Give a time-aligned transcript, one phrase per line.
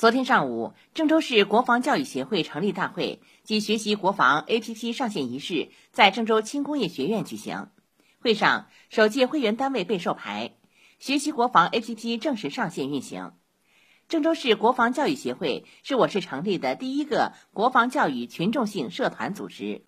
[0.00, 7.68] 昨天上午郑州市国防教育协会成立大会及学习国防 app 上线仪式在郑州轻工业学院举行。
[8.18, 10.54] 会上首届会员单位被授牌
[10.98, 13.34] 学习国防 app 正式上线运行。
[14.08, 19.84] 郑州市国防教育协会是我市成立的第一个国防教育群众性社团组织。